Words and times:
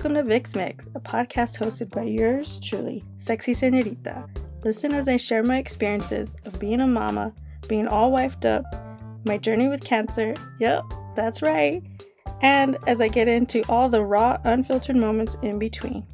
Welcome 0.00 0.14
to 0.14 0.22
Vix 0.22 0.56
Mix, 0.56 0.86
a 0.94 1.00
podcast 1.00 1.58
hosted 1.60 1.90
by 1.90 2.04
yours 2.04 2.58
truly, 2.58 3.04
Sexy 3.16 3.52
Senorita. 3.52 4.24
Listen 4.64 4.94
as 4.94 5.08
I 5.10 5.18
share 5.18 5.42
my 5.42 5.58
experiences 5.58 6.34
of 6.46 6.58
being 6.58 6.80
a 6.80 6.86
mama, 6.86 7.34
being 7.68 7.86
all 7.86 8.10
wifed 8.10 8.46
up, 8.46 8.64
my 9.26 9.36
journey 9.36 9.68
with 9.68 9.84
cancer. 9.84 10.32
Yep, 10.58 10.84
that's 11.14 11.42
right. 11.42 11.82
And 12.40 12.78
as 12.86 13.02
I 13.02 13.08
get 13.08 13.28
into 13.28 13.62
all 13.68 13.90
the 13.90 14.02
raw, 14.02 14.38
unfiltered 14.44 14.96
moments 14.96 15.34
in 15.42 15.58
between. 15.58 16.06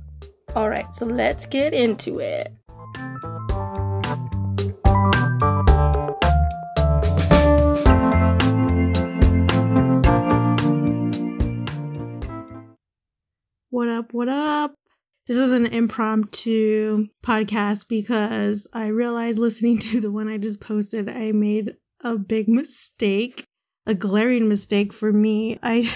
All 0.57 0.69
right, 0.69 0.93
so 0.93 1.07
let's 1.07 1.47
get 1.47 1.73
into 1.73 2.19
it. 2.19 2.53
Up? 14.07 14.13
What 14.13 14.29
up? 14.29 14.75
This 15.27 15.37
is 15.37 15.51
an 15.51 15.67
impromptu 15.67 17.09
podcast 17.25 17.89
because 17.89 18.69
I 18.73 18.87
realized 18.87 19.39
listening 19.39 19.79
to 19.91 20.01
the 20.01 20.13
one 20.13 20.29
I 20.29 20.39
just 20.39 20.61
posted, 20.61 21.09
I 21.09 21.33
made 21.33 21.75
a 22.05 22.17
big 22.17 22.49
mistake, 22.49 23.47
a 23.85 23.95
glaring 23.95 24.49
mistake 24.49 24.93
for 24.93 25.13
me. 25.13 25.59
I 25.63 25.89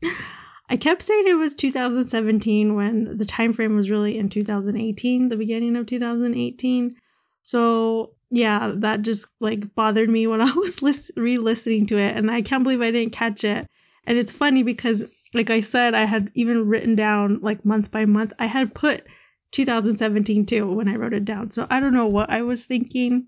I 0.70 0.78
kept 0.78 1.02
saying 1.02 1.24
it 1.26 1.34
was 1.34 1.54
2017 1.54 2.74
when 2.74 3.18
the 3.18 3.26
time 3.26 3.52
frame 3.52 3.76
was 3.76 3.90
really 3.90 4.16
in 4.16 4.30
2018, 4.30 5.28
the 5.28 5.36
beginning 5.36 5.76
of 5.76 5.84
2018. 5.84 6.96
So 7.42 8.14
yeah, 8.30 8.72
that 8.76 9.02
just 9.02 9.28
like 9.40 9.74
bothered 9.74 10.08
me 10.08 10.26
when 10.26 10.40
I 10.48 10.52
was 10.52 10.80
list- 10.80 11.10
re-listening 11.16 11.86
to 11.88 11.98
it, 11.98 12.16
and 12.16 12.30
I 12.30 12.40
can't 12.40 12.64
believe 12.64 12.80
I 12.80 12.90
didn't 12.90 13.12
catch 13.12 13.44
it. 13.44 13.66
And 14.06 14.18
it's 14.18 14.32
funny 14.32 14.62
because 14.62 15.04
like 15.34 15.50
I 15.50 15.60
said, 15.60 15.94
I 15.94 16.04
had 16.04 16.30
even 16.34 16.68
written 16.68 16.94
down 16.94 17.40
like 17.40 17.64
month 17.64 17.90
by 17.90 18.06
month. 18.06 18.32
I 18.38 18.46
had 18.46 18.74
put 18.74 19.04
2017 19.52 20.46
too 20.46 20.70
when 20.72 20.88
I 20.88 20.96
wrote 20.96 21.12
it 21.12 21.24
down. 21.24 21.50
So 21.50 21.66
I 21.68 21.80
don't 21.80 21.94
know 21.94 22.06
what 22.06 22.30
I 22.30 22.42
was 22.42 22.64
thinking 22.64 23.26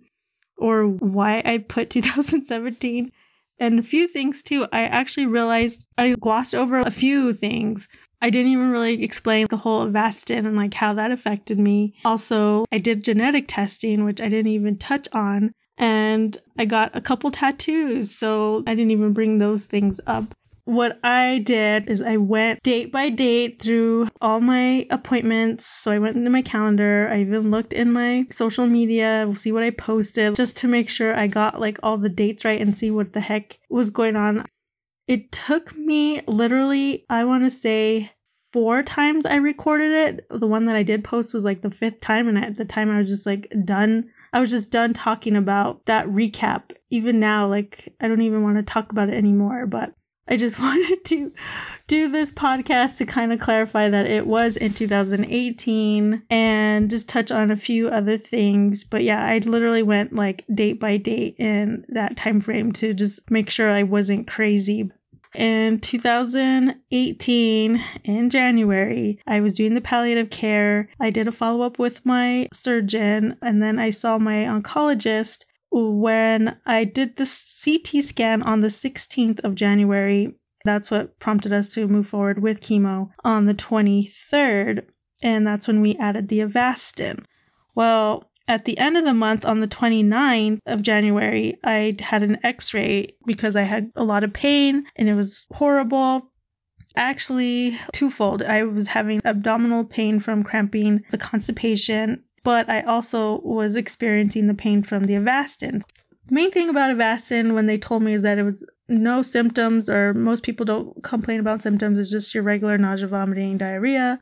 or 0.56 0.86
why 0.86 1.42
I 1.44 1.58
put 1.58 1.90
2017. 1.90 3.12
And 3.58 3.78
a 3.78 3.82
few 3.82 4.06
things 4.06 4.42
too. 4.42 4.66
I 4.70 4.82
actually 4.82 5.26
realized 5.26 5.86
I 5.96 6.14
glossed 6.14 6.54
over 6.54 6.78
a 6.78 6.90
few 6.90 7.32
things. 7.32 7.88
I 8.20 8.30
didn't 8.30 8.52
even 8.52 8.70
really 8.70 9.02
explain 9.02 9.46
the 9.48 9.58
whole 9.58 9.86
Avastin 9.86 10.46
and 10.46 10.56
like 10.56 10.74
how 10.74 10.92
that 10.94 11.10
affected 11.10 11.58
me. 11.58 11.94
Also, 12.04 12.64
I 12.70 12.78
did 12.78 13.04
genetic 13.04 13.46
testing, 13.48 14.04
which 14.04 14.20
I 14.20 14.28
didn't 14.28 14.52
even 14.52 14.76
touch 14.76 15.08
on. 15.12 15.52
And 15.78 16.36
I 16.58 16.64
got 16.64 16.96
a 16.96 17.02
couple 17.02 17.30
tattoos, 17.30 18.10
so 18.10 18.62
I 18.66 18.74
didn't 18.74 18.92
even 18.92 19.12
bring 19.12 19.38
those 19.38 19.66
things 19.66 20.00
up 20.06 20.34
what 20.66 20.98
I 21.04 21.38
did 21.38 21.88
is 21.88 22.02
I 22.02 22.16
went 22.16 22.60
date 22.62 22.90
by 22.90 23.08
date 23.08 23.62
through 23.62 24.08
all 24.20 24.40
my 24.40 24.86
appointments. 24.90 25.64
So 25.64 25.92
I 25.92 26.00
went 26.00 26.16
into 26.16 26.28
my 26.28 26.42
calendar. 26.42 27.08
I 27.10 27.20
even 27.20 27.52
looked 27.52 27.72
in 27.72 27.92
my 27.92 28.26
social 28.30 28.66
media, 28.66 29.32
see 29.36 29.52
what 29.52 29.62
I 29.62 29.70
posted, 29.70 30.34
just 30.34 30.56
to 30.58 30.68
make 30.68 30.90
sure 30.90 31.16
I 31.16 31.28
got 31.28 31.60
like 31.60 31.78
all 31.84 31.98
the 31.98 32.08
dates 32.08 32.44
right 32.44 32.60
and 32.60 32.76
see 32.76 32.90
what 32.90 33.12
the 33.12 33.20
heck 33.20 33.58
was 33.70 33.90
going 33.90 34.16
on. 34.16 34.44
It 35.06 35.30
took 35.30 35.76
me 35.76 36.20
literally, 36.26 37.06
I 37.08 37.24
want 37.24 37.44
to 37.44 37.50
say, 37.50 38.10
four 38.52 38.82
times 38.82 39.24
I 39.24 39.36
recorded 39.36 39.92
it. 39.92 40.26
The 40.30 40.48
one 40.48 40.64
that 40.64 40.74
I 40.74 40.82
did 40.82 41.04
post 41.04 41.32
was 41.32 41.44
like 41.44 41.62
the 41.62 41.70
fifth 41.70 42.00
time, 42.00 42.26
and 42.26 42.36
at 42.36 42.56
the 42.56 42.64
time 42.64 42.90
I 42.90 42.98
was 42.98 43.08
just 43.08 43.24
like 43.24 43.52
done. 43.64 44.10
I 44.32 44.40
was 44.40 44.50
just 44.50 44.72
done 44.72 44.94
talking 44.94 45.36
about 45.36 45.86
that 45.86 46.08
recap. 46.08 46.72
Even 46.90 47.20
now, 47.20 47.46
like, 47.46 47.94
I 48.00 48.08
don't 48.08 48.22
even 48.22 48.42
want 48.42 48.56
to 48.56 48.64
talk 48.64 48.90
about 48.90 49.08
it 49.08 49.14
anymore, 49.14 49.66
but 49.66 49.94
I 50.28 50.36
just 50.36 50.58
wanted 50.60 51.04
to 51.06 51.32
do 51.86 52.08
this 52.08 52.30
podcast 52.30 52.98
to 52.98 53.06
kind 53.06 53.32
of 53.32 53.40
clarify 53.40 53.88
that 53.88 54.06
it 54.06 54.26
was 54.26 54.56
in 54.56 54.74
2018 54.74 56.22
and 56.30 56.90
just 56.90 57.08
touch 57.08 57.30
on 57.30 57.50
a 57.50 57.56
few 57.56 57.88
other 57.88 58.18
things. 58.18 58.84
But 58.84 59.04
yeah, 59.04 59.24
I 59.24 59.38
literally 59.38 59.82
went 59.82 60.14
like 60.14 60.44
date 60.52 60.80
by 60.80 60.96
date 60.96 61.36
in 61.38 61.84
that 61.88 62.16
time 62.16 62.40
frame 62.40 62.72
to 62.72 62.94
just 62.94 63.30
make 63.30 63.50
sure 63.50 63.70
I 63.70 63.84
wasn't 63.84 64.26
crazy. 64.26 64.90
In 65.34 65.80
2018, 65.80 67.84
in 68.04 68.30
January, 68.30 69.20
I 69.26 69.40
was 69.40 69.54
doing 69.54 69.74
the 69.74 69.80
palliative 69.82 70.30
care. 70.30 70.88
I 70.98 71.10
did 71.10 71.28
a 71.28 71.32
follow 71.32 71.66
up 71.66 71.78
with 71.78 72.06
my 72.06 72.48
surgeon, 72.54 73.36
and 73.42 73.62
then 73.62 73.78
I 73.78 73.90
saw 73.90 74.16
my 74.16 74.44
oncologist 74.44 75.44
when 75.76 76.56
I 76.64 76.84
did 76.84 77.16
the 77.16 77.26
CT 77.26 78.02
scan 78.02 78.42
on 78.42 78.60
the 78.60 78.68
16th 78.68 79.40
of 79.40 79.54
January. 79.54 80.34
That's 80.64 80.90
what 80.90 81.18
prompted 81.20 81.52
us 81.52 81.68
to 81.74 81.86
move 81.86 82.08
forward 82.08 82.42
with 82.42 82.60
chemo 82.60 83.10
on 83.24 83.44
the 83.46 83.54
23rd. 83.54 84.86
And 85.22 85.46
that's 85.46 85.66
when 85.66 85.80
we 85.80 85.96
added 85.96 86.28
the 86.28 86.40
Avastin. 86.40 87.24
Well, 87.74 88.30
at 88.48 88.64
the 88.64 88.78
end 88.78 88.96
of 88.96 89.04
the 89.04 89.14
month, 89.14 89.44
on 89.44 89.60
the 89.60 89.68
29th 89.68 90.60
of 90.66 90.82
January, 90.82 91.58
I 91.62 91.96
had 92.00 92.22
an 92.22 92.38
x 92.44 92.72
ray 92.72 93.08
because 93.26 93.54
I 93.54 93.62
had 93.62 93.90
a 93.96 94.04
lot 94.04 94.24
of 94.24 94.32
pain 94.32 94.86
and 94.96 95.08
it 95.08 95.14
was 95.14 95.46
horrible. 95.52 96.30
Actually, 96.94 97.78
twofold. 97.92 98.42
I 98.42 98.62
was 98.62 98.88
having 98.88 99.20
abdominal 99.24 99.84
pain 99.84 100.20
from 100.20 100.42
cramping, 100.42 101.02
the 101.10 101.18
constipation, 101.18 102.22
but 102.46 102.70
I 102.70 102.82
also 102.82 103.40
was 103.40 103.74
experiencing 103.74 104.46
the 104.46 104.54
pain 104.54 104.80
from 104.80 105.06
the 105.06 105.14
Avastin. 105.14 105.82
The 106.28 106.34
main 106.34 106.52
thing 106.52 106.68
about 106.68 106.96
Avastin 106.96 107.54
when 107.54 107.66
they 107.66 107.76
told 107.76 108.04
me 108.04 108.14
is 108.14 108.22
that 108.22 108.38
it 108.38 108.44
was 108.44 108.64
no 108.86 109.20
symptoms, 109.20 109.90
or 109.90 110.14
most 110.14 110.44
people 110.44 110.64
don't 110.64 111.02
complain 111.02 111.40
about 111.40 111.60
symptoms, 111.60 111.98
it's 111.98 112.08
just 112.08 112.32
your 112.36 112.44
regular 112.44 112.78
nausea, 112.78 113.08
vomiting, 113.08 113.58
diarrhea, 113.58 114.20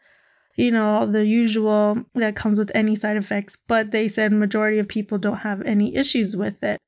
you 0.56 0.70
know, 0.70 1.04
the 1.04 1.26
usual 1.26 2.02
that 2.14 2.34
comes 2.34 2.58
with 2.58 2.70
any 2.74 2.96
side 2.96 3.18
effects, 3.18 3.58
but 3.68 3.90
they 3.90 4.08
said 4.08 4.32
majority 4.32 4.78
of 4.78 4.88
people 4.88 5.18
don't 5.18 5.44
have 5.48 5.60
any 5.60 5.94
issues 5.94 6.34
with 6.34 6.64
it. 6.64 6.78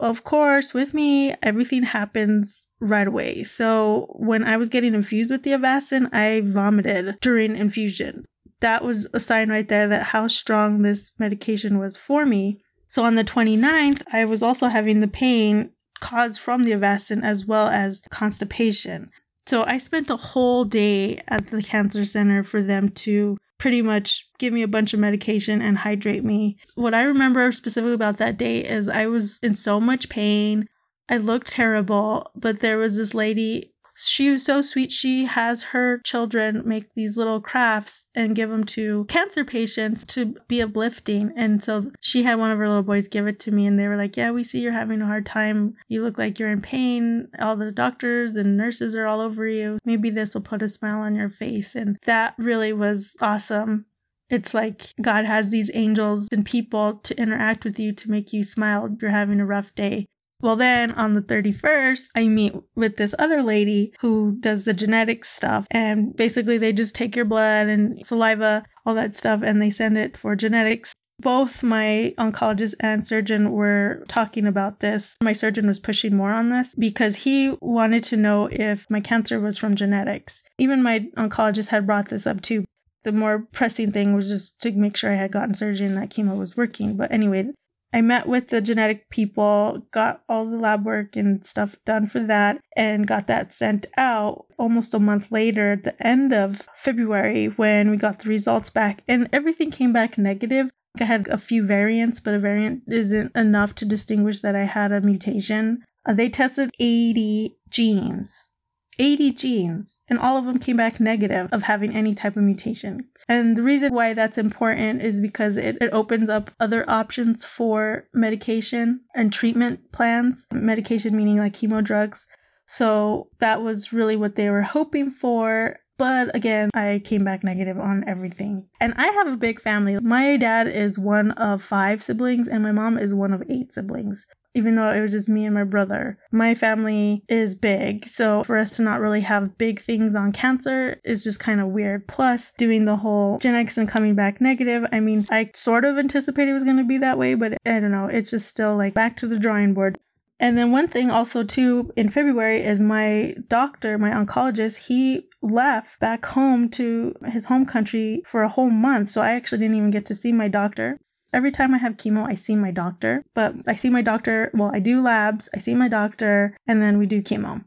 Of 0.00 0.24
course, 0.24 0.74
with 0.74 0.92
me, 0.92 1.36
everything 1.40 1.84
happens 1.84 2.66
right 2.80 3.06
away. 3.06 3.44
So 3.44 4.08
when 4.18 4.42
I 4.42 4.56
was 4.56 4.70
getting 4.70 4.94
infused 4.94 5.30
with 5.30 5.44
the 5.44 5.52
Avastin, 5.52 6.12
I 6.12 6.40
vomited 6.40 7.18
during 7.20 7.54
infusion 7.54 8.24
that 8.60 8.84
was 8.84 9.08
a 9.12 9.20
sign 9.20 9.48
right 9.48 9.68
there 9.68 9.88
that 9.88 10.04
how 10.04 10.28
strong 10.28 10.82
this 10.82 11.12
medication 11.18 11.78
was 11.78 11.96
for 11.96 12.24
me. 12.24 12.60
So 12.88 13.04
on 13.04 13.14
the 13.14 13.24
29th, 13.24 14.02
I 14.12 14.24
was 14.24 14.42
also 14.42 14.68
having 14.68 15.00
the 15.00 15.08
pain 15.08 15.70
caused 16.00 16.40
from 16.40 16.64
the 16.64 16.72
Avastin 16.72 17.22
as 17.22 17.46
well 17.46 17.68
as 17.68 18.02
constipation. 18.10 19.10
So 19.46 19.64
I 19.64 19.78
spent 19.78 20.10
a 20.10 20.16
whole 20.16 20.64
day 20.64 21.20
at 21.28 21.48
the 21.48 21.62
cancer 21.62 22.04
center 22.04 22.44
for 22.44 22.62
them 22.62 22.90
to 22.90 23.36
pretty 23.58 23.82
much 23.82 24.28
give 24.38 24.52
me 24.52 24.62
a 24.62 24.68
bunch 24.68 24.94
of 24.94 25.00
medication 25.00 25.60
and 25.60 25.78
hydrate 25.78 26.24
me. 26.24 26.56
What 26.74 26.94
I 26.94 27.02
remember 27.02 27.52
specifically 27.52 27.94
about 27.94 28.16
that 28.18 28.38
day 28.38 28.64
is 28.64 28.88
I 28.88 29.06
was 29.06 29.38
in 29.42 29.54
so 29.54 29.80
much 29.80 30.08
pain. 30.08 30.66
I 31.08 31.18
looked 31.18 31.48
terrible, 31.48 32.30
but 32.34 32.60
there 32.60 32.78
was 32.78 32.96
this 32.96 33.14
lady 33.14 33.69
she 34.06 34.30
was 34.30 34.44
so 34.44 34.62
sweet. 34.62 34.90
She 34.90 35.24
has 35.24 35.64
her 35.64 35.98
children 35.98 36.62
make 36.64 36.94
these 36.94 37.16
little 37.16 37.40
crafts 37.40 38.06
and 38.14 38.34
give 38.36 38.50
them 38.50 38.64
to 38.64 39.04
cancer 39.06 39.44
patients 39.44 40.04
to 40.06 40.36
be 40.48 40.62
uplifting. 40.62 41.32
And 41.36 41.62
so 41.62 41.90
she 42.00 42.22
had 42.22 42.38
one 42.38 42.50
of 42.50 42.58
her 42.58 42.68
little 42.68 42.82
boys 42.82 43.08
give 43.08 43.26
it 43.26 43.40
to 43.40 43.50
me, 43.50 43.66
and 43.66 43.78
they 43.78 43.88
were 43.88 43.96
like, 43.96 44.16
Yeah, 44.16 44.30
we 44.30 44.44
see 44.44 44.60
you're 44.60 44.72
having 44.72 45.02
a 45.02 45.06
hard 45.06 45.26
time. 45.26 45.76
You 45.88 46.02
look 46.02 46.18
like 46.18 46.38
you're 46.38 46.50
in 46.50 46.62
pain. 46.62 47.28
All 47.38 47.56
the 47.56 47.72
doctors 47.72 48.36
and 48.36 48.56
nurses 48.56 48.94
are 48.94 49.06
all 49.06 49.20
over 49.20 49.46
you. 49.46 49.78
Maybe 49.84 50.10
this 50.10 50.34
will 50.34 50.42
put 50.42 50.62
a 50.62 50.68
smile 50.68 51.00
on 51.00 51.14
your 51.14 51.30
face. 51.30 51.74
And 51.74 51.98
that 52.06 52.34
really 52.38 52.72
was 52.72 53.16
awesome. 53.20 53.86
It's 54.30 54.54
like 54.54 54.94
God 55.02 55.24
has 55.24 55.50
these 55.50 55.70
angels 55.74 56.28
and 56.30 56.46
people 56.46 56.94
to 56.94 57.20
interact 57.20 57.64
with 57.64 57.80
you 57.80 57.92
to 57.92 58.10
make 58.10 58.32
you 58.32 58.44
smile 58.44 58.86
if 58.86 59.02
you're 59.02 59.10
having 59.10 59.40
a 59.40 59.46
rough 59.46 59.74
day. 59.74 60.06
Well, 60.42 60.56
then 60.56 60.92
on 60.92 61.14
the 61.14 61.22
31st, 61.22 62.10
I 62.14 62.28
meet 62.28 62.54
with 62.74 62.96
this 62.96 63.14
other 63.18 63.42
lady 63.42 63.92
who 64.00 64.36
does 64.40 64.64
the 64.64 64.72
genetics 64.72 65.28
stuff. 65.28 65.66
And 65.70 66.16
basically, 66.16 66.58
they 66.58 66.72
just 66.72 66.94
take 66.94 67.14
your 67.14 67.24
blood 67.24 67.68
and 67.68 68.04
saliva, 68.04 68.64
all 68.86 68.94
that 68.94 69.14
stuff, 69.14 69.42
and 69.42 69.60
they 69.60 69.70
send 69.70 69.98
it 69.98 70.16
for 70.16 70.34
genetics. 70.34 70.92
Both 71.18 71.62
my 71.62 72.14
oncologist 72.18 72.76
and 72.80 73.06
surgeon 73.06 73.52
were 73.52 74.04
talking 74.08 74.46
about 74.46 74.80
this. 74.80 75.16
My 75.22 75.34
surgeon 75.34 75.66
was 75.66 75.78
pushing 75.78 76.16
more 76.16 76.32
on 76.32 76.48
this 76.48 76.74
because 76.74 77.16
he 77.16 77.58
wanted 77.60 78.04
to 78.04 78.16
know 78.16 78.48
if 78.50 78.88
my 78.88 79.00
cancer 79.00 79.38
was 79.38 79.58
from 79.58 79.76
genetics. 79.76 80.42
Even 80.56 80.82
my 80.82 81.10
oncologist 81.18 81.68
had 81.68 81.86
brought 81.86 82.08
this 82.08 82.26
up 82.26 82.40
too. 82.40 82.64
The 83.04 83.12
more 83.12 83.46
pressing 83.52 83.92
thing 83.92 84.14
was 84.14 84.28
just 84.28 84.62
to 84.62 84.72
make 84.72 84.96
sure 84.96 85.10
I 85.10 85.16
had 85.16 85.32
gotten 85.32 85.54
surgery 85.54 85.86
and 85.86 85.96
that 85.98 86.08
chemo 86.08 86.38
was 86.38 86.56
working. 86.56 86.96
But 86.96 87.12
anyway, 87.12 87.50
I 87.92 88.02
met 88.02 88.28
with 88.28 88.48
the 88.48 88.60
genetic 88.60 89.10
people, 89.10 89.86
got 89.90 90.22
all 90.28 90.46
the 90.46 90.56
lab 90.56 90.84
work 90.84 91.16
and 91.16 91.44
stuff 91.46 91.76
done 91.84 92.06
for 92.06 92.20
that, 92.20 92.60
and 92.76 93.06
got 93.06 93.26
that 93.26 93.52
sent 93.52 93.86
out 93.96 94.46
almost 94.58 94.94
a 94.94 95.00
month 95.00 95.32
later, 95.32 95.72
at 95.72 95.84
the 95.84 96.06
end 96.06 96.32
of 96.32 96.68
February, 96.76 97.46
when 97.46 97.90
we 97.90 97.96
got 97.96 98.20
the 98.20 98.28
results 98.28 98.70
back, 98.70 99.02
and 99.08 99.28
everything 99.32 99.70
came 99.70 99.92
back 99.92 100.18
negative. 100.18 100.70
I 101.00 101.04
had 101.04 101.28
a 101.28 101.38
few 101.38 101.64
variants, 101.64 102.20
but 102.20 102.34
a 102.34 102.38
variant 102.38 102.82
isn't 102.88 103.34
enough 103.36 103.74
to 103.76 103.84
distinguish 103.84 104.40
that 104.40 104.54
I 104.54 104.64
had 104.64 104.92
a 104.92 105.00
mutation. 105.00 105.82
Uh, 106.06 106.14
they 106.14 106.28
tested 106.28 106.70
80 106.78 107.56
genes. 107.68 108.50
80 109.00 109.32
genes, 109.32 109.96
and 110.10 110.18
all 110.18 110.36
of 110.36 110.44
them 110.44 110.58
came 110.58 110.76
back 110.76 111.00
negative 111.00 111.48
of 111.52 111.62
having 111.62 111.94
any 111.94 112.14
type 112.14 112.36
of 112.36 112.42
mutation. 112.42 113.08
And 113.28 113.56
the 113.56 113.62
reason 113.62 113.94
why 113.94 114.12
that's 114.12 114.36
important 114.36 115.02
is 115.02 115.18
because 115.18 115.56
it, 115.56 115.78
it 115.80 115.90
opens 115.92 116.28
up 116.28 116.50
other 116.60 116.88
options 116.88 117.42
for 117.42 118.04
medication 118.12 119.00
and 119.14 119.32
treatment 119.32 119.90
plans. 119.90 120.46
Medication 120.52 121.16
meaning 121.16 121.38
like 121.38 121.54
chemo 121.54 121.82
drugs. 121.82 122.26
So 122.66 123.30
that 123.38 123.62
was 123.62 123.92
really 123.92 124.16
what 124.16 124.36
they 124.36 124.50
were 124.50 124.62
hoping 124.62 125.10
for. 125.10 125.78
But 125.96 126.34
again, 126.36 126.68
I 126.74 127.00
came 127.02 127.24
back 127.24 127.42
negative 127.42 127.78
on 127.78 128.04
everything. 128.06 128.68
And 128.80 128.92
I 128.96 129.08
have 129.08 129.28
a 129.28 129.36
big 129.36 129.60
family. 129.60 129.98
My 129.98 130.36
dad 130.36 130.68
is 130.68 130.98
one 130.98 131.30
of 131.32 131.62
five 131.62 132.02
siblings, 132.02 132.48
and 132.48 132.62
my 132.62 132.72
mom 132.72 132.98
is 132.98 133.14
one 133.14 133.32
of 133.32 133.42
eight 133.48 133.72
siblings 133.72 134.26
even 134.54 134.74
though 134.74 134.90
it 134.90 135.00
was 135.00 135.12
just 135.12 135.28
me 135.28 135.44
and 135.44 135.54
my 135.54 135.64
brother. 135.64 136.18
My 136.30 136.54
family 136.54 137.22
is 137.28 137.54
big, 137.54 138.06
so 138.06 138.42
for 138.42 138.56
us 138.56 138.76
to 138.76 138.82
not 138.82 139.00
really 139.00 139.20
have 139.20 139.58
big 139.58 139.80
things 139.80 140.14
on 140.14 140.32
cancer 140.32 141.00
is 141.04 141.24
just 141.24 141.40
kind 141.40 141.60
of 141.60 141.68
weird. 141.68 142.08
Plus, 142.08 142.52
doing 142.58 142.84
the 142.84 142.96
whole 142.96 143.38
genetics 143.38 143.78
and 143.78 143.88
coming 143.88 144.14
back 144.14 144.40
negative, 144.40 144.86
I 144.92 145.00
mean, 145.00 145.26
I 145.30 145.50
sort 145.54 145.84
of 145.84 145.98
anticipated 145.98 146.50
it 146.50 146.54
was 146.54 146.64
going 146.64 146.76
to 146.76 146.84
be 146.84 146.98
that 146.98 147.18
way, 147.18 147.34
but 147.34 147.54
I 147.64 147.80
don't 147.80 147.92
know, 147.92 148.06
it's 148.06 148.30
just 148.30 148.48
still 148.48 148.76
like 148.76 148.94
back 148.94 149.16
to 149.18 149.26
the 149.26 149.38
drawing 149.38 149.74
board. 149.74 149.98
And 150.40 150.56
then 150.56 150.72
one 150.72 150.88
thing 150.88 151.10
also 151.10 151.44
too 151.44 151.92
in 151.96 152.08
February 152.08 152.62
is 152.62 152.80
my 152.80 153.34
doctor, 153.48 153.98
my 153.98 154.10
oncologist, 154.10 154.86
he 154.88 155.28
left 155.42 156.00
back 156.00 156.24
home 156.24 156.70
to 156.70 157.14
his 157.26 157.44
home 157.44 157.66
country 157.66 158.22
for 158.24 158.42
a 158.42 158.48
whole 158.48 158.70
month. 158.70 159.10
So 159.10 159.20
I 159.20 159.32
actually 159.32 159.58
didn't 159.58 159.76
even 159.76 159.90
get 159.90 160.06
to 160.06 160.14
see 160.14 160.32
my 160.32 160.48
doctor. 160.48 160.98
Every 161.32 161.52
time 161.52 161.74
I 161.74 161.78
have 161.78 161.96
chemo, 161.96 162.26
I 162.26 162.34
see 162.34 162.56
my 162.56 162.70
doctor, 162.70 163.24
but 163.34 163.54
I 163.66 163.74
see 163.74 163.90
my 163.90 164.02
doctor, 164.02 164.50
well, 164.52 164.70
I 164.74 164.80
do 164.80 165.00
labs, 165.00 165.48
I 165.54 165.58
see 165.58 165.74
my 165.74 165.88
doctor, 165.88 166.56
and 166.66 166.82
then 166.82 166.98
we 166.98 167.06
do 167.06 167.22
chemo. 167.22 167.64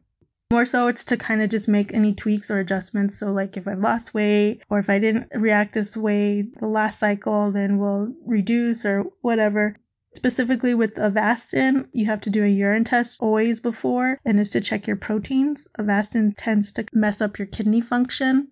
More 0.51 0.65
so, 0.65 0.87
it's 0.87 1.03
to 1.05 1.17
kind 1.17 1.41
of 1.41 1.49
just 1.49 1.67
make 1.67 1.91
any 1.93 2.13
tweaks 2.13 2.51
or 2.51 2.59
adjustments. 2.59 3.17
So, 3.17 3.31
like 3.31 3.57
if 3.57 3.67
I've 3.67 3.79
lost 3.79 4.13
weight 4.13 4.61
or 4.69 4.77
if 4.77 4.89
I 4.89 4.99
didn't 4.99 5.29
react 5.33 5.73
this 5.73 5.97
way 5.97 6.43
the 6.59 6.67
last 6.67 6.99
cycle, 6.99 7.51
then 7.51 7.79
we'll 7.79 8.13
reduce 8.25 8.85
or 8.85 9.05
whatever. 9.21 9.77
Specifically 10.13 10.75
with 10.75 10.93
Avastin, 10.95 11.87
you 11.91 12.05
have 12.05 12.21
to 12.21 12.29
do 12.29 12.43
a 12.43 12.47
urine 12.47 12.83
test 12.83 13.19
always 13.19 13.59
before, 13.59 14.19
and 14.23 14.39
is 14.39 14.51
to 14.51 14.61
check 14.61 14.85
your 14.85 14.95
proteins. 14.95 15.67
Avastin 15.79 16.33
tends 16.37 16.71
to 16.73 16.85
mess 16.93 17.19
up 17.19 17.39
your 17.39 17.47
kidney 17.47 17.81
function. 17.81 18.49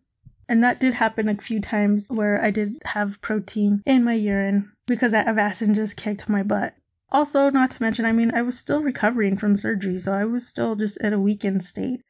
And 0.50 0.64
that 0.64 0.80
did 0.80 0.96
happen 0.96 1.30
a 1.30 1.38
few 1.38 1.62
times 1.62 2.10
where 2.10 2.44
I 2.44 2.50
did 2.50 2.82
have 2.86 3.22
protein 3.22 3.84
in 3.86 4.04
my 4.04 4.16
urine 4.16 4.72
because 4.92 5.14
that 5.14 5.26
Avastin 5.26 5.74
just 5.74 5.96
kicked 5.96 6.28
my 6.28 6.44
butt. 6.44 6.76
Also, 7.14 7.50
not 7.50 7.72
to 7.72 7.82
mention, 7.82 8.04
I 8.04 8.12
mean, 8.12 8.34
I 8.36 8.42
was 8.42 8.60
still 8.60 8.82
recovering 8.82 9.38
from 9.38 9.56
surgery, 9.56 9.98
so 10.00 10.14
I 10.14 10.26
was 10.26 10.46
still 10.46 10.76
just 10.76 11.00
at 11.02 11.14
a 11.14 11.20
weakened 11.20 11.64
state. 11.64 12.02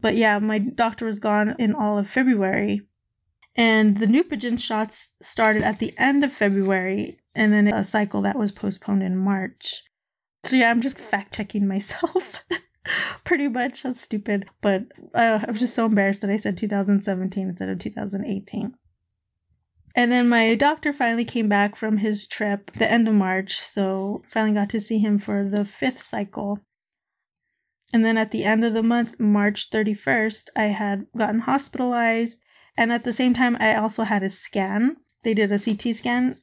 But 0.00 0.16
yeah, 0.16 0.40
my 0.40 0.58
doctor 0.58 1.06
was 1.06 1.20
gone 1.20 1.54
in 1.60 1.74
all 1.74 1.96
of 1.96 2.10
February. 2.10 2.82
And 3.54 3.98
the 3.98 4.06
Neupogen 4.06 4.58
shots 4.58 5.14
started 5.22 5.62
at 5.62 5.78
the 5.78 5.94
end 5.96 6.24
of 6.24 6.32
February, 6.32 7.20
and 7.36 7.52
then 7.52 7.68
a 7.68 7.84
cycle 7.84 8.22
that 8.22 8.38
was 8.38 8.50
postponed 8.50 9.04
in 9.04 9.16
March. 9.16 9.84
So 10.42 10.56
yeah, 10.56 10.70
I'm 10.70 10.80
just 10.80 10.98
fact 10.98 11.34
checking 11.34 11.68
myself. 11.68 12.44
pretty 13.24 13.46
much. 13.46 13.82
That's 13.82 14.00
stupid. 14.00 14.48
But 14.60 14.86
uh, 15.14 15.44
I 15.46 15.50
was 15.50 15.60
just 15.60 15.74
so 15.74 15.86
embarrassed 15.86 16.22
that 16.22 16.30
I 16.30 16.36
said 16.36 16.56
2017 16.58 17.48
instead 17.48 17.68
of 17.68 17.78
2018. 17.78 18.74
And 19.98 20.12
then 20.12 20.28
my 20.28 20.54
doctor 20.54 20.92
finally 20.92 21.24
came 21.24 21.48
back 21.48 21.74
from 21.74 21.96
his 21.96 22.24
trip 22.24 22.70
the 22.76 22.88
end 22.88 23.08
of 23.08 23.14
March, 23.14 23.58
so 23.58 24.22
finally 24.30 24.54
got 24.54 24.70
to 24.70 24.80
see 24.80 25.00
him 25.00 25.18
for 25.18 25.42
the 25.42 25.64
fifth 25.64 26.02
cycle. 26.02 26.60
And 27.92 28.04
then 28.04 28.16
at 28.16 28.30
the 28.30 28.44
end 28.44 28.64
of 28.64 28.74
the 28.74 28.82
month, 28.84 29.18
March 29.18 29.70
31st, 29.72 30.50
I 30.54 30.66
had 30.66 31.06
gotten 31.16 31.40
hospitalized. 31.40 32.38
And 32.76 32.92
at 32.92 33.02
the 33.02 33.12
same 33.12 33.34
time, 33.34 33.56
I 33.58 33.74
also 33.74 34.04
had 34.04 34.22
a 34.22 34.30
scan. 34.30 34.98
They 35.24 35.34
did 35.34 35.50
a 35.50 35.58
CT 35.58 35.96
scan 35.96 36.36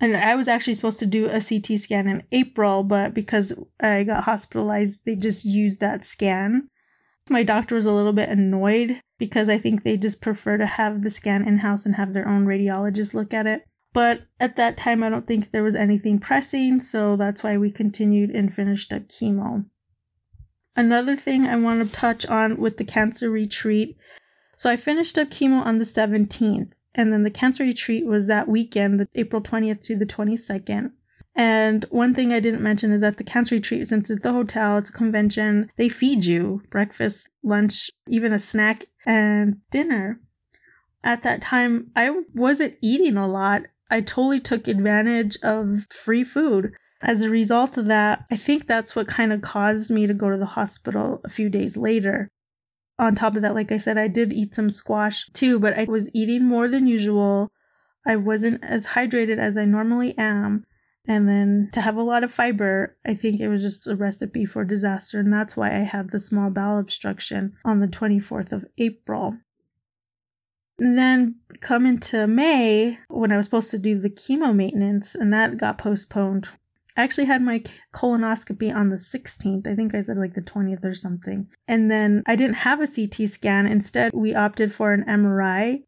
and 0.00 0.14
I 0.14 0.34
was 0.34 0.48
actually 0.48 0.74
supposed 0.74 0.98
to 1.00 1.06
do 1.06 1.28
a 1.28 1.40
CT 1.40 1.78
scan 1.78 2.08
in 2.08 2.22
April, 2.32 2.82
but 2.84 3.12
because 3.12 3.52
I 3.80 4.04
got 4.04 4.24
hospitalized, 4.24 5.00
they 5.04 5.14
just 5.14 5.44
used 5.44 5.80
that 5.80 6.04
scan. 6.04 6.68
My 7.30 7.44
doctor 7.44 7.76
was 7.76 7.86
a 7.86 7.92
little 7.92 8.12
bit 8.12 8.28
annoyed 8.28 9.00
because 9.16 9.48
I 9.48 9.56
think 9.56 9.84
they 9.84 9.96
just 9.96 10.20
prefer 10.20 10.58
to 10.58 10.66
have 10.66 11.02
the 11.02 11.10
scan 11.10 11.46
in 11.46 11.58
house 11.58 11.86
and 11.86 11.94
have 11.94 12.12
their 12.12 12.28
own 12.28 12.44
radiologist 12.44 13.14
look 13.14 13.32
at 13.32 13.46
it. 13.46 13.64
But 13.92 14.22
at 14.40 14.56
that 14.56 14.76
time, 14.76 15.02
I 15.04 15.08
don't 15.08 15.28
think 15.28 15.50
there 15.50 15.62
was 15.62 15.76
anything 15.76 16.18
pressing, 16.18 16.80
so 16.80 17.14
that's 17.14 17.44
why 17.44 17.56
we 17.56 17.70
continued 17.70 18.30
and 18.30 18.52
finished 18.52 18.92
up 18.92 19.08
chemo. 19.08 19.64
Another 20.74 21.14
thing 21.14 21.46
I 21.46 21.56
want 21.56 21.86
to 21.86 21.92
touch 21.92 22.26
on 22.26 22.56
with 22.56 22.78
the 22.78 22.84
cancer 22.84 23.30
retreat. 23.30 23.96
So 24.56 24.68
I 24.68 24.76
finished 24.76 25.16
up 25.16 25.28
chemo 25.28 25.64
on 25.64 25.78
the 25.78 25.84
17th. 25.84 26.72
And 26.96 27.12
then 27.12 27.22
the 27.22 27.30
cancer 27.30 27.62
retreat 27.62 28.06
was 28.06 28.26
that 28.26 28.48
weekend, 28.48 28.98
the 28.98 29.08
April 29.14 29.40
20th 29.40 29.82
to 29.84 29.96
the 29.96 30.06
22nd. 30.06 30.92
And 31.36 31.84
one 31.90 32.12
thing 32.12 32.32
I 32.32 32.40
didn't 32.40 32.62
mention 32.62 32.92
is 32.92 33.00
that 33.00 33.16
the 33.16 33.24
cancer 33.24 33.54
retreat, 33.54 33.86
since 33.88 34.10
it's 34.10 34.22
the 34.22 34.32
hotel, 34.32 34.78
it's 34.78 34.90
a 34.90 34.92
convention, 34.92 35.70
they 35.76 35.88
feed 35.88 36.24
you 36.24 36.62
breakfast, 36.70 37.28
lunch, 37.42 37.90
even 38.08 38.32
a 38.32 38.38
snack, 38.38 38.86
and 39.06 39.58
dinner. 39.70 40.20
At 41.02 41.22
that 41.22 41.40
time, 41.40 41.90
I 41.94 42.22
wasn't 42.34 42.76
eating 42.82 43.16
a 43.16 43.28
lot. 43.28 43.62
I 43.90 44.00
totally 44.00 44.40
took 44.40 44.68
advantage 44.68 45.36
of 45.42 45.86
free 45.90 46.24
food. 46.24 46.72
As 47.00 47.22
a 47.22 47.30
result 47.30 47.78
of 47.78 47.86
that, 47.86 48.26
I 48.30 48.36
think 48.36 48.66
that's 48.66 48.94
what 48.94 49.08
kind 49.08 49.32
of 49.32 49.40
caused 49.40 49.90
me 49.90 50.06
to 50.06 50.12
go 50.12 50.30
to 50.30 50.36
the 50.36 50.44
hospital 50.44 51.20
a 51.24 51.30
few 51.30 51.48
days 51.48 51.76
later 51.76 52.28
on 53.00 53.14
top 53.14 53.34
of 53.34 53.42
that, 53.42 53.54
like 53.54 53.72
I 53.72 53.78
said, 53.78 53.96
I 53.96 54.08
did 54.08 54.32
eat 54.32 54.54
some 54.54 54.70
squash 54.70 55.26
too, 55.32 55.58
but 55.58 55.76
I 55.76 55.84
was 55.84 56.14
eating 56.14 56.44
more 56.44 56.68
than 56.68 56.86
usual. 56.86 57.50
I 58.06 58.16
wasn't 58.16 58.62
as 58.62 58.88
hydrated 58.88 59.38
as 59.38 59.56
I 59.56 59.64
normally 59.64 60.16
am. 60.18 60.64
And 61.10 61.28
then 61.28 61.70
to 61.72 61.80
have 61.80 61.96
a 61.96 62.04
lot 62.04 62.22
of 62.22 62.32
fiber, 62.32 62.96
I 63.04 63.14
think 63.14 63.40
it 63.40 63.48
was 63.48 63.62
just 63.62 63.88
a 63.88 63.96
recipe 63.96 64.44
for 64.44 64.64
disaster. 64.64 65.18
And 65.18 65.32
that's 65.32 65.56
why 65.56 65.70
I 65.70 65.80
had 65.80 66.12
the 66.12 66.20
small 66.20 66.50
bowel 66.50 66.78
obstruction 66.78 67.56
on 67.64 67.80
the 67.80 67.88
24th 67.88 68.52
of 68.52 68.64
April. 68.78 69.36
And 70.78 70.96
then 70.96 71.40
come 71.60 71.84
into 71.84 72.28
May 72.28 72.96
when 73.08 73.32
I 73.32 73.36
was 73.36 73.46
supposed 73.46 73.72
to 73.72 73.78
do 73.78 73.98
the 73.98 74.08
chemo 74.08 74.54
maintenance, 74.54 75.16
and 75.16 75.32
that 75.32 75.56
got 75.58 75.78
postponed 75.78 76.48
I 76.96 77.02
actually 77.02 77.26
had 77.26 77.42
my 77.42 77.62
colonoscopy 77.94 78.74
on 78.74 78.90
the 78.90 78.96
16th. 78.96 79.66
I 79.66 79.74
think 79.74 79.94
I 79.94 80.02
said 80.02 80.16
like 80.16 80.34
the 80.34 80.42
20th 80.42 80.84
or 80.84 80.94
something. 80.94 81.48
And 81.68 81.90
then 81.90 82.22
I 82.26 82.36
didn't 82.36 82.56
have 82.56 82.80
a 82.80 82.86
CT 82.86 83.28
scan. 83.30 83.66
Instead, 83.66 84.12
we 84.12 84.34
opted 84.34 84.74
for 84.74 84.92
an 84.92 85.04
MRI. 85.04 85.84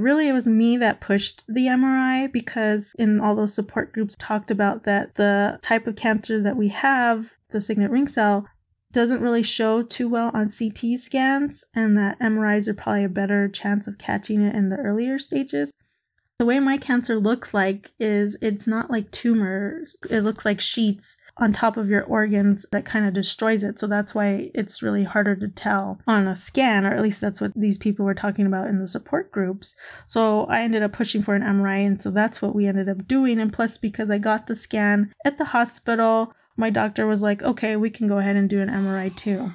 Really, 0.00 0.28
it 0.28 0.32
was 0.32 0.46
me 0.46 0.76
that 0.78 1.00
pushed 1.00 1.44
the 1.46 1.66
MRI 1.66 2.30
because 2.32 2.94
in 2.98 3.20
all 3.20 3.36
those 3.36 3.54
support 3.54 3.92
groups 3.92 4.16
talked 4.18 4.50
about 4.50 4.82
that 4.84 5.14
the 5.14 5.58
type 5.62 5.86
of 5.86 5.94
cancer 5.94 6.42
that 6.42 6.56
we 6.56 6.68
have, 6.68 7.34
the 7.50 7.60
signet 7.60 7.90
ring 7.90 8.08
cell, 8.08 8.46
doesn't 8.90 9.20
really 9.20 9.42
show 9.42 9.82
too 9.82 10.08
well 10.08 10.30
on 10.34 10.48
CT 10.48 10.98
scans, 10.98 11.64
and 11.74 11.96
that 11.96 12.18
MRIs 12.20 12.66
are 12.66 12.74
probably 12.74 13.04
a 13.04 13.08
better 13.08 13.48
chance 13.48 13.86
of 13.86 13.98
catching 13.98 14.40
it 14.40 14.54
in 14.54 14.68
the 14.68 14.76
earlier 14.76 15.18
stages. 15.18 15.72
The 16.38 16.46
way 16.46 16.58
my 16.58 16.76
cancer 16.76 17.16
looks 17.16 17.54
like 17.54 17.92
is 18.00 18.36
it's 18.42 18.66
not 18.66 18.90
like 18.90 19.10
tumors. 19.12 19.96
It 20.10 20.22
looks 20.22 20.44
like 20.44 20.60
sheets 20.60 21.16
on 21.36 21.52
top 21.52 21.76
of 21.76 21.88
your 21.88 22.04
organs 22.04 22.64
that 22.70 22.84
kind 22.84 23.06
of 23.06 23.12
destroys 23.12 23.64
it. 23.64 23.78
So 23.78 23.86
that's 23.86 24.14
why 24.14 24.50
it's 24.54 24.82
really 24.82 25.04
harder 25.04 25.34
to 25.34 25.48
tell 25.48 25.98
on 26.06 26.28
a 26.28 26.36
scan, 26.36 26.86
or 26.86 26.94
at 26.94 27.02
least 27.02 27.20
that's 27.20 27.40
what 27.40 27.52
these 27.56 27.76
people 27.76 28.04
were 28.04 28.14
talking 28.14 28.46
about 28.46 28.68
in 28.68 28.78
the 28.78 28.86
support 28.86 29.32
groups. 29.32 29.76
So 30.06 30.44
I 30.44 30.62
ended 30.62 30.82
up 30.82 30.92
pushing 30.92 31.22
for 31.22 31.34
an 31.34 31.42
MRI, 31.42 31.86
and 31.86 32.00
so 32.00 32.10
that's 32.10 32.40
what 32.40 32.54
we 32.54 32.66
ended 32.66 32.88
up 32.88 33.08
doing. 33.08 33.40
And 33.40 33.52
plus, 33.52 33.78
because 33.78 34.10
I 34.10 34.18
got 34.18 34.46
the 34.46 34.54
scan 34.54 35.12
at 35.24 35.38
the 35.38 35.46
hospital, 35.46 36.32
my 36.56 36.70
doctor 36.70 37.06
was 37.06 37.22
like, 37.22 37.42
okay, 37.42 37.74
we 37.76 37.90
can 37.90 38.06
go 38.06 38.18
ahead 38.18 38.36
and 38.36 38.48
do 38.48 38.60
an 38.60 38.68
MRI 38.68 39.14
too. 39.14 39.52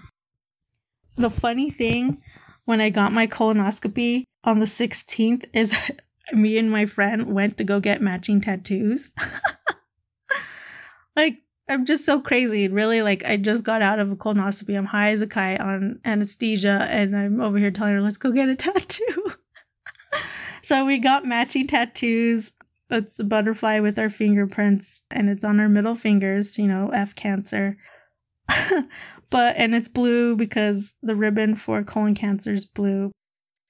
The 1.16 1.30
funny 1.30 1.70
thing 1.70 2.18
when 2.66 2.82
I 2.82 2.90
got 2.90 3.14
my 3.14 3.26
colonoscopy 3.26 4.26
on 4.44 4.60
the 4.60 4.66
16th 4.66 5.46
is 5.54 5.74
me 6.34 6.58
and 6.58 6.70
my 6.70 6.86
friend 6.86 7.34
went 7.34 7.58
to 7.58 7.64
go 7.64 7.80
get 7.80 8.02
matching 8.02 8.42
tattoos. 8.42 9.10
like, 11.16 11.42
I'm 11.70 11.86
just 11.86 12.04
so 12.04 12.20
crazy. 12.20 12.68
Really, 12.68 13.02
like, 13.04 13.24
I 13.26 13.38
just 13.38 13.64
got 13.64 13.82
out 13.82 14.00
of 14.00 14.12
a 14.12 14.16
colonoscopy. 14.16 14.76
I'm 14.76 14.86
high 14.86 15.12
as 15.12 15.22
a 15.22 15.28
kite 15.28 15.62
on 15.62 16.00
anesthesia, 16.04 16.88
and 16.90 17.16
I'm 17.16 17.40
over 17.40 17.60
here 17.60 17.72
telling 17.72 17.94
her, 17.94 18.02
let's 18.02 18.18
go 18.18 18.32
get 18.32 18.50
a 18.50 18.56
tattoo. 18.56 19.34
so 20.64 20.84
we 20.86 20.98
got 20.98 21.26
matching 21.26 21.68
tattoos. 21.68 22.52
It's 22.90 23.20
a 23.20 23.24
butterfly 23.24 23.80
with 23.80 24.00
our 24.00 24.10
fingerprints, 24.10 25.04
and 25.12 25.30
it's 25.30 25.46
on 25.46 25.60
our 25.60 25.70
middle 25.70 25.96
fingers, 25.96 26.58
you 26.58 26.68
know, 26.68 26.90
F 26.90 27.16
cancer. 27.16 27.78
but, 29.30 29.56
and 29.56 29.76
it's 29.76 29.88
blue 29.88 30.36
because 30.36 30.96
the 31.04 31.16
ribbon 31.16 31.56
for 31.56 31.84
colon 31.84 32.16
cancer 32.16 32.54
is 32.54 32.66
blue. 32.66 33.12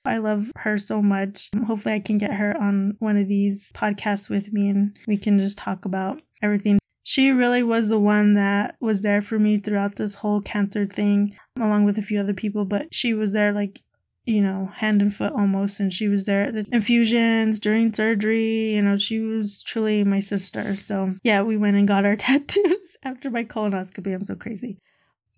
I 0.06 0.20
love 0.20 0.54
her 0.56 0.78
so 0.78 1.02
much. 1.02 1.50
Hopefully, 1.68 1.96
I 1.96 2.00
can 2.00 2.18
get 2.18 2.34
her 2.34 2.56
on 2.58 2.96
one 3.00 3.18
of 3.18 3.28
these 3.28 3.74
podcasts 3.74 4.30
with 4.30 4.54
me 4.54 4.70
and 4.70 4.98
we 5.06 5.18
can 5.18 5.38
just 5.38 5.58
talk 5.58 5.84
about 5.84 6.22
everything. 6.42 6.80
She 7.10 7.32
really 7.32 7.64
was 7.64 7.90
the 7.90 7.98
one 7.98 8.36
that 8.36 8.76
was 8.80 9.02
there 9.02 9.20
for 9.20 9.40
me 9.40 9.58
throughout 9.58 9.96
this 9.96 10.14
whole 10.14 10.42
cancer 10.42 10.86
thing, 10.86 11.36
along 11.58 11.84
with 11.84 11.98
a 11.98 12.04
few 12.04 12.20
other 12.20 12.36
people. 12.36 12.66
But 12.66 12.94
she 12.94 13.16
was 13.16 13.34
there, 13.34 13.52
like, 13.52 13.80
you 14.26 14.44
know, 14.44 14.70
hand 14.76 15.02
and 15.02 15.12
foot 15.12 15.34
almost. 15.34 15.80
And 15.80 15.92
she 15.92 16.08
was 16.08 16.26
there 16.26 16.44
at 16.44 16.54
the 16.54 16.68
infusions 16.72 17.60
during 17.60 17.92
surgery. 17.92 18.76
You 18.76 18.84
know, 18.84 18.96
she 18.96 19.20
was 19.20 19.64
truly 19.64 20.04
my 20.04 20.20
sister. 20.20 20.76
So, 20.76 21.14
yeah, 21.24 21.42
we 21.42 21.58
went 21.58 21.78
and 21.78 21.88
got 21.88 22.06
our 22.06 22.16
tattoos 22.28 22.96
after 23.02 23.32
my 23.32 23.44
colonoscopy. 23.44 24.14
I'm 24.14 24.24
so 24.24 24.36
crazy. 24.36 24.78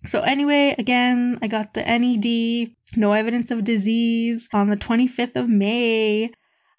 So, 0.04 0.20
anyway, 0.20 0.74
again, 0.76 1.38
I 1.40 1.48
got 1.48 1.72
the 1.72 1.84
NED, 1.84 2.76
no 2.98 3.14
evidence 3.14 3.50
of 3.50 3.64
disease, 3.64 4.46
on 4.52 4.68
the 4.68 4.76
25th 4.76 5.36
of 5.36 5.48
May. 5.48 6.32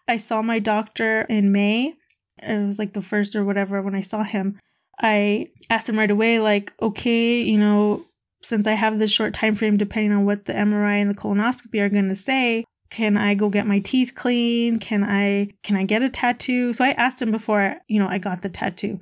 I 0.08 0.18
saw 0.18 0.44
my 0.44 0.60
doctor 0.60 1.22
in 1.22 1.52
May. 1.52 1.96
It 2.38 2.68
was 2.68 2.78
like 2.78 2.94
the 2.94 3.02
first 3.02 3.36
or 3.36 3.44
whatever 3.44 3.82
when 3.82 3.96
I 3.96 4.02
saw 4.02 4.22
him. 4.22 4.60
I 5.00 5.50
asked 5.70 5.90
him 5.90 5.98
right 5.98 6.12
away, 6.12 6.40
like, 6.40 6.74
okay, 6.82 7.42
you 7.42 7.58
know, 7.58 8.04
since 8.42 8.68
I 8.68 8.74
have 8.74 9.00
this 9.00 9.12
short 9.12 9.34
time 9.34 9.56
frame, 9.56 9.78
depending 9.78 10.12
on 10.12 10.26
what 10.26 10.46
the 10.46 10.54
MRI 10.54 11.02
and 11.02 11.10
the 11.10 11.16
colonoscopy 11.16 11.80
are 11.80 11.90
going 11.90 12.10
to 12.10 12.16
say, 12.16 12.66
can 12.90 13.18
I 13.18 13.34
go 13.34 13.50
get 13.50 13.66
my 13.66 13.80
teeth 13.80 14.14
clean? 14.14 14.78
Can 14.78 15.04
I 15.04 15.50
can 15.64 15.76
I 15.76 15.84
get 15.84 16.04
a 16.04 16.10
tattoo? 16.10 16.74
So 16.74 16.86
I 16.86 16.92
asked 16.92 17.22
him 17.22 17.32
before, 17.32 17.78
you 17.88 18.00
know, 18.00 18.08
I 18.08 18.20
got 18.20 18.44
the 18.44 18.50
tattoo. 18.50 19.00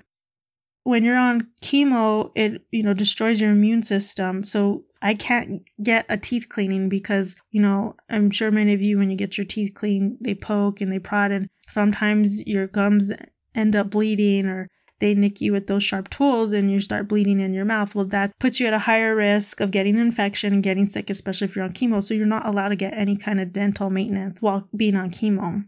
When 0.83 1.03
you're 1.03 1.17
on 1.17 1.47
chemo, 1.61 2.31
it 2.33 2.61
you 2.71 2.83
know 2.83 2.93
destroys 2.93 3.41
your 3.41 3.51
immune 3.51 3.83
system. 3.83 4.45
So 4.45 4.85
I 5.01 5.13
can't 5.15 5.63
get 5.83 6.05
a 6.07 6.17
teeth 6.17 6.47
cleaning 6.47 6.87
because, 6.87 7.35
you 7.51 7.61
know, 7.61 7.95
I'm 8.09 8.31
sure 8.31 8.49
many 8.49 8.73
of 8.73 8.81
you 8.81 8.97
when 8.97 9.09
you 9.09 9.17
get 9.17 9.37
your 9.37 9.45
teeth 9.45 9.73
cleaned, 9.73 10.17
they 10.21 10.35
poke 10.35 10.79
and 10.79 10.91
they 10.91 10.99
prod 10.99 11.31
and 11.31 11.49
sometimes 11.67 12.45
your 12.47 12.67
gums 12.67 13.11
end 13.55 13.75
up 13.75 13.89
bleeding 13.89 14.45
or 14.45 14.69
they 15.01 15.13
nick 15.13 15.41
you 15.41 15.51
with 15.51 15.67
those 15.67 15.83
sharp 15.83 16.09
tools 16.09 16.53
and 16.53 16.71
you 16.71 16.79
start 16.79 17.09
bleeding 17.09 17.41
in 17.41 17.53
your 17.53 17.65
mouth, 17.65 17.93
well, 17.93 18.05
that 18.05 18.31
puts 18.39 18.59
you 18.59 18.67
at 18.67 18.73
a 18.73 18.79
higher 18.79 19.13
risk 19.15 19.59
of 19.59 19.71
getting 19.71 19.95
an 19.95 20.01
infection 20.01 20.53
and 20.53 20.63
getting 20.63 20.87
sick, 20.87 21.09
especially 21.09 21.47
if 21.47 21.55
you're 21.55 21.65
on 21.65 21.73
chemo. 21.73 22.01
So 22.01 22.13
you're 22.13 22.25
not 22.25 22.45
allowed 22.45 22.69
to 22.69 22.75
get 22.77 22.93
any 22.93 23.17
kind 23.17 23.41
of 23.41 23.51
dental 23.51 23.89
maintenance 23.89 24.41
while 24.41 24.69
being 24.73 24.95
on 24.95 25.11
chemo. 25.11 25.65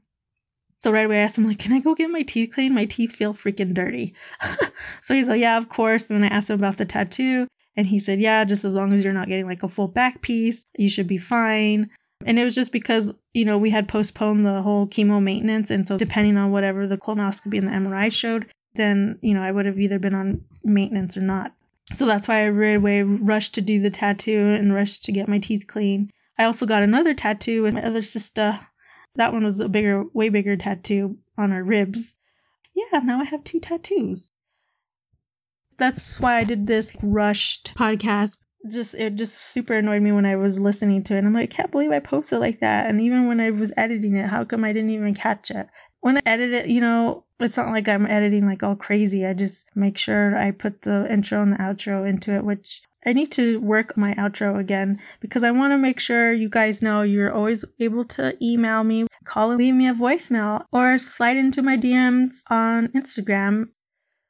So 0.81 0.91
right 0.91 1.05
away 1.05 1.19
I 1.19 1.23
asked 1.23 1.37
him, 1.37 1.47
like, 1.47 1.59
can 1.59 1.73
I 1.73 1.79
go 1.79 1.95
get 1.95 2.09
my 2.09 2.23
teeth 2.23 2.53
cleaned? 2.53 2.75
My 2.75 2.85
teeth 2.85 3.13
feel 3.13 3.33
freaking 3.33 3.73
dirty. 3.73 4.13
so 5.01 5.13
he's 5.13 5.29
like, 5.29 5.41
yeah, 5.41 5.57
of 5.57 5.69
course. 5.69 6.09
And 6.09 6.21
then 6.21 6.31
I 6.31 6.35
asked 6.35 6.49
him 6.49 6.59
about 6.59 6.77
the 6.77 6.85
tattoo. 6.85 7.47
And 7.75 7.87
he 7.87 7.99
said, 7.99 8.19
yeah, 8.19 8.43
just 8.45 8.65
as 8.65 8.75
long 8.75 8.93
as 8.93 9.03
you're 9.03 9.13
not 9.13 9.27
getting 9.27 9.47
like 9.47 9.63
a 9.63 9.69
full 9.69 9.87
back 9.87 10.21
piece, 10.21 10.65
you 10.77 10.89
should 10.89 11.07
be 11.07 11.17
fine. 11.17 11.89
And 12.25 12.37
it 12.37 12.43
was 12.43 12.53
just 12.53 12.71
because, 12.71 13.13
you 13.33 13.45
know, 13.45 13.57
we 13.57 13.69
had 13.69 13.87
postponed 13.87 14.45
the 14.45 14.61
whole 14.61 14.87
chemo 14.87 15.21
maintenance. 15.21 15.71
And 15.71 15.87
so 15.87 15.97
depending 15.97 16.37
on 16.37 16.51
whatever 16.51 16.87
the 16.87 16.97
colonoscopy 16.97 17.57
and 17.57 17.67
the 17.67 17.71
MRI 17.71 18.11
showed, 18.11 18.45
then, 18.75 19.20
you 19.22 19.34
know, 19.34 19.42
I 19.42 19.51
would 19.51 19.65
have 19.65 19.80
either 19.80 20.00
been 20.00 20.15
on 20.15 20.44
maintenance 20.63 21.18
or 21.18 21.22
not. 21.22 21.53
So 21.92 22.06
that's 22.06 22.27
why 22.27 22.46
I 22.46 22.50
right 22.50 22.77
away 22.77 23.03
rushed 23.03 23.53
to 23.56 23.62
do 23.62 23.82
the 23.82 23.89
tattoo 23.89 24.56
and 24.58 24.74
rushed 24.74 25.03
to 25.06 25.12
get 25.12 25.27
my 25.27 25.39
teeth 25.39 25.68
clean. 25.68 26.12
I 26.38 26.46
also 26.46 26.65
got 26.65 26.84
another 26.84 27.13
tattoo 27.13 27.63
with 27.63 27.74
my 27.74 27.84
other 27.84 28.01
sister. 28.01 28.62
That 29.15 29.34
one 29.34 29.44
was 29.44 29.60
a 29.60 29.70
bigger, 29.70 30.03
way 30.13 30.30
bigger 30.30 30.58
tattoo 30.58 31.18
on 31.38 31.51
her 31.51 31.63
ribs. 31.63 32.15
Yeah, 32.74 33.00
now 33.00 33.20
I 33.22 33.25
have 33.25 33.44
two 33.44 33.60
tattoos. 33.60 34.32
That's 35.77 36.20
why 36.20 36.38
I 36.38 36.44
did 36.44 36.68
this 36.68 36.96
rushed 37.01 37.75
podcast. 37.75 38.38
Just 38.72 38.96
it 38.96 39.15
just 39.15 39.36
super 39.36 39.74
annoyed 39.74 40.01
me 40.01 40.12
when 40.12 40.25
I 40.25 40.36
was 40.38 40.58
listening 40.58 41.03
to 41.03 41.15
it. 41.15 41.20
And 41.20 41.27
I'm 41.27 41.34
like, 41.34 41.50
can't 41.50 41.72
believe 41.72 41.92
I 41.92 42.00
posted 42.00 42.39
like 42.39 42.62
that. 42.62 42.89
And 42.89 43.01
even 43.01 43.27
when 43.27 43.39
I 43.39 43.50
was 43.50 43.74
editing 43.75 44.15
it, 44.15 44.30
how 44.30 44.46
come 44.46 44.63
I 44.63 44.72
didn't 44.72 44.92
even 44.92 45.13
catch 45.13 45.51
it? 45.51 45.68
When 46.00 46.18
I 46.18 46.22
edit 46.25 46.51
it, 46.51 46.68
you 46.68 46.82
know, 46.82 47.23
it's 47.39 47.57
not 47.57 47.71
like 47.71 47.87
I'm 47.87 48.05
editing 48.05 48.45
like 48.45 48.63
all 48.63 48.75
crazy. 48.75 49.25
I 49.25 49.33
just 49.33 49.69
make 49.75 49.97
sure 49.97 50.37
I 50.37 50.51
put 50.51 50.83
the 50.83 51.11
intro 51.11 51.41
and 51.41 51.53
the 51.53 51.57
outro 51.57 52.07
into 52.07 52.35
it, 52.35 52.43
which 52.43 52.81
I 53.05 53.13
need 53.13 53.31
to 53.33 53.59
work 53.59 53.97
my 53.97 54.13
outro 54.13 54.57
again 54.57 54.99
because 55.19 55.43
I 55.43 55.51
want 55.51 55.71
to 55.73 55.77
make 55.77 55.99
sure 55.99 56.31
you 56.31 56.49
guys 56.49 56.81
know 56.81 57.01
you're 57.01 57.33
always 57.33 57.65
able 57.79 58.05
to 58.05 58.37
email 58.41 58.83
me, 58.83 59.05
call 59.25 59.51
and 59.51 59.59
leave 59.59 59.75
me 59.75 59.87
a 59.87 59.93
voicemail, 59.93 60.65
or 60.71 60.97
slide 60.97 61.37
into 61.37 61.61
my 61.61 61.75
DMs 61.75 62.43
on 62.49 62.87
Instagram. 62.89 63.69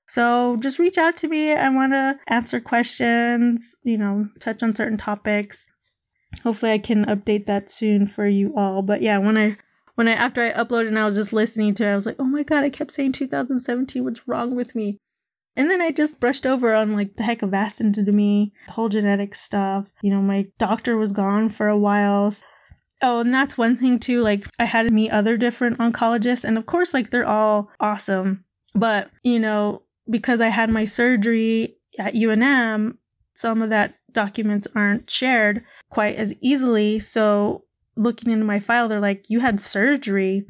So 0.07 0.57
just 0.57 0.79
reach 0.79 0.97
out 0.97 1.17
to 1.17 1.27
me. 1.27 1.53
I 1.53 1.69
want 1.69 1.93
to 1.93 2.19
answer 2.27 2.59
questions, 2.59 3.75
you 3.83 3.97
know, 3.97 4.29
touch 4.39 4.63
on 4.63 4.75
certain 4.75 4.97
topics. 4.97 5.65
Hopefully 6.41 6.71
I 6.71 6.79
can 6.79 7.05
update 7.05 7.45
that 7.45 7.69
soon 7.69 8.07
for 8.07 8.27
you 8.27 8.53
all. 8.55 8.81
But 8.81 9.01
yeah, 9.01 9.19
when 9.19 9.37
I 9.37 9.57
when 9.95 10.07
I 10.07 10.13
after 10.13 10.41
I 10.41 10.51
uploaded 10.51 10.89
and 10.89 10.99
I 10.99 11.05
was 11.05 11.15
just 11.15 11.33
listening 11.33 11.73
to 11.75 11.85
it, 11.85 11.91
I 11.91 11.95
was 11.95 12.05
like, 12.05 12.15
oh 12.19 12.25
my 12.25 12.43
god, 12.43 12.63
I 12.63 12.69
kept 12.69 12.91
saying 12.91 13.13
2017. 13.13 14.03
What's 14.03 14.27
wrong 14.27 14.55
with 14.55 14.75
me? 14.75 14.97
And 15.55 15.69
then 15.69 15.81
I 15.81 15.91
just 15.91 16.19
brushed 16.19 16.45
over 16.45 16.73
on 16.73 16.95
like 16.95 17.15
the 17.15 17.23
heck 17.23 17.39
Avastin 17.39 17.93
to 17.93 18.11
me, 18.11 18.53
the 18.67 18.73
whole 18.73 18.89
genetic 18.89 19.35
stuff. 19.35 19.85
You 20.01 20.11
know, 20.11 20.21
my 20.21 20.47
doctor 20.57 20.97
was 20.97 21.11
gone 21.11 21.49
for 21.49 21.67
a 21.67 21.77
while. 21.77 22.33
Oh, 23.01 23.19
and 23.19 23.33
that's 23.33 23.57
one 23.57 23.75
thing 23.77 23.99
too. 23.99 24.21
Like 24.21 24.45
I 24.57 24.65
had 24.65 24.87
to 24.87 24.93
meet 24.93 25.11
other 25.11 25.37
different 25.37 25.77
oncologists, 25.77 26.43
and 26.43 26.57
of 26.57 26.65
course, 26.65 26.93
like 26.93 27.09
they're 27.09 27.27
all 27.27 27.69
awesome. 27.79 28.45
But 28.73 29.11
you 29.23 29.39
know, 29.39 29.83
because 30.09 30.41
I 30.41 30.47
had 30.47 30.69
my 30.69 30.85
surgery 30.85 31.75
at 31.99 32.15
UNM, 32.15 32.97
some 33.35 33.61
of 33.61 33.69
that 33.69 33.95
documents 34.11 34.67
aren't 34.75 35.09
shared 35.09 35.63
quite 35.89 36.15
as 36.15 36.35
easily. 36.41 36.99
So 36.99 37.65
looking 37.95 38.31
into 38.31 38.45
my 38.45 38.59
file, 38.59 38.87
they're 38.87 38.99
like, 38.99 39.29
you 39.29 39.39
had 39.39 39.61
surgery. 39.61 40.45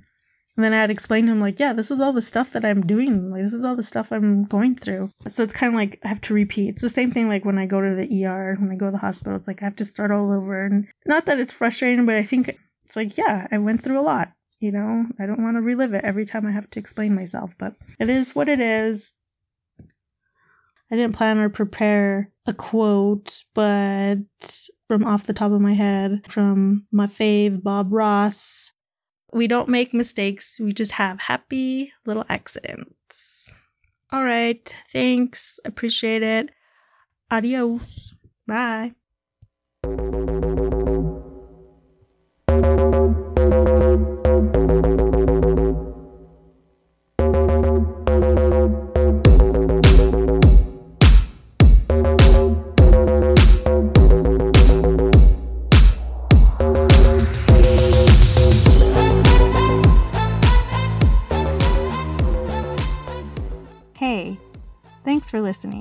And 0.55 0.63
then 0.63 0.73
I 0.73 0.81
had 0.81 0.91
explained 0.91 1.27
to 1.27 1.31
him, 1.31 1.41
like, 1.41 1.59
yeah, 1.59 1.73
this 1.73 1.89
is 1.89 1.99
all 1.99 2.13
the 2.13 2.21
stuff 2.21 2.51
that 2.51 2.63
I'm 2.63 2.85
doing. 2.85 3.31
Like, 3.31 3.41
this 3.41 3.53
is 3.53 3.63
all 3.63 3.75
the 3.75 3.81
stuff 3.81 4.11
I'm 4.11 4.43
going 4.45 4.75
through. 4.75 5.09
So 5.27 5.43
it's 5.43 5.53
kind 5.53 5.73
of 5.73 5.75
like 5.75 5.99
I 6.03 6.09
have 6.09 6.21
to 6.21 6.33
repeat. 6.33 6.69
It's 6.69 6.81
the 6.81 6.89
same 6.89 7.09
thing 7.09 7.27
like 7.27 7.43
when 7.43 7.57
I 7.57 7.65
go 7.65 7.81
to 7.81 7.95
the 7.95 8.25
ER, 8.25 8.55
when 8.59 8.71
I 8.71 8.75
go 8.75 8.85
to 8.85 8.91
the 8.91 8.99
hospital, 8.99 9.35
it's 9.35 9.47
like 9.47 9.63
I 9.63 9.65
have 9.65 9.75
to 9.77 9.85
start 9.85 10.11
all 10.11 10.31
over. 10.31 10.65
And 10.65 10.87
not 11.07 11.25
that 11.25 11.39
it's 11.39 11.51
frustrating, 11.51 12.05
but 12.05 12.15
I 12.15 12.23
think 12.23 12.55
it's 12.85 12.95
like, 12.95 13.17
yeah, 13.17 13.47
I 13.51 13.57
went 13.57 13.81
through 13.81 13.99
a 13.99 14.01
lot. 14.01 14.31
You 14.59 14.71
know, 14.71 15.07
I 15.19 15.25
don't 15.25 15.41
want 15.41 15.57
to 15.57 15.61
relive 15.61 15.93
it 15.93 16.05
every 16.05 16.23
time 16.23 16.45
I 16.45 16.51
have 16.51 16.69
to 16.69 16.79
explain 16.79 17.15
myself, 17.15 17.51
but 17.57 17.73
it 17.99 18.09
is 18.09 18.35
what 18.35 18.47
it 18.47 18.59
is. 18.61 19.11
I 20.93 20.95
didn't 20.95 21.15
plan 21.15 21.39
or 21.39 21.49
prepare 21.49 22.29
a 22.45 22.53
quote, 22.53 23.45
but 23.55 24.19
from 24.87 25.03
off 25.03 25.25
the 25.25 25.33
top 25.33 25.51
of 25.51 25.59
my 25.59 25.73
head, 25.73 26.21
from 26.29 26.85
my 26.91 27.07
fave, 27.07 27.63
Bob 27.63 27.91
Ross, 27.91 28.73
we 29.33 29.47
don't 29.47 29.69
make 29.69 29.91
mistakes, 29.91 30.59
we 30.59 30.71
just 30.71 30.91
have 30.91 31.21
happy 31.21 31.91
little 32.05 32.25
accidents. 32.29 33.51
All 34.11 34.23
right, 34.23 34.71
thanks. 34.91 35.59
Appreciate 35.65 36.21
it. 36.21 36.51
Adios. 37.31 38.13
Bye. 38.45 38.93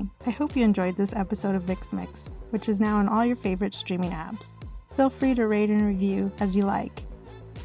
Listening. 0.02 0.10
I 0.26 0.30
hope 0.30 0.56
you 0.56 0.64
enjoyed 0.64 0.96
this 0.96 1.14
episode 1.14 1.54
of 1.54 1.62
Vix 1.62 1.92
Mix, 1.92 2.32
which 2.50 2.68
is 2.68 2.80
now 2.80 2.98
on 2.98 3.08
all 3.08 3.24
your 3.24 3.36
favorite 3.36 3.74
streaming 3.74 4.10
apps. 4.10 4.56
Feel 4.96 5.10
free 5.10 5.34
to 5.34 5.46
rate 5.46 5.70
and 5.70 5.86
review 5.86 6.30
as 6.40 6.56
you 6.56 6.64
like. 6.64 7.04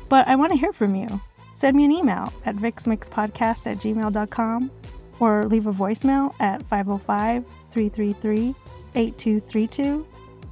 But 0.10 0.27
I 0.27 0.36
want 0.36 0.53
to 0.53 0.60
hear 0.60 0.74
from 0.74 0.96
you. 0.96 1.22
Send 1.53 1.75
me 1.75 1.86
an 1.86 1.91
email 1.91 2.32
at 2.46 2.56
vixmixpodcast 2.56 3.72
at 3.72 3.77
gmail.com 3.77 4.72
or 5.20 5.46
leave 5.46 5.67
a 5.67 5.72
voicemail 5.72 6.34
at 6.39 6.62
505 6.63 7.46
333 7.72 8.56
8232 8.96 10.08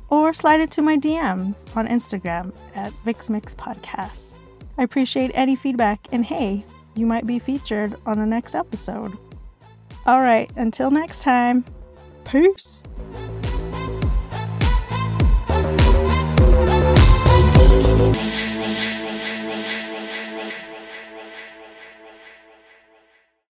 or 0.09 0.33
slide 0.33 0.59
it 0.59 0.71
to 0.71 0.81
my 0.81 0.97
DMs 0.97 1.75
on 1.75 1.87
Instagram 1.87 2.53
at 2.75 2.91
VixMixPodcast. 3.05 4.37
I 4.77 4.83
appreciate 4.83 5.31
any 5.33 5.55
feedback, 5.55 6.07
and 6.11 6.23
hey, 6.23 6.63
you 6.95 7.05
might 7.05 7.25
be 7.25 7.39
featured 7.39 7.95
on 8.05 8.19
the 8.19 8.25
next 8.25 8.55
episode. 8.55 9.17
All 10.05 10.21
right, 10.21 10.49
until 10.57 10.91
next 10.91 11.23
time, 11.23 11.65
peace. 12.25 12.83